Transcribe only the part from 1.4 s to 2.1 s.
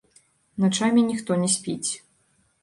не спіць.